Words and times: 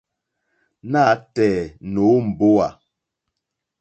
Nǎtɛ̀ɛ̀ 0.91 1.71
nǒ 1.91 2.07
mbówà. 2.27 2.67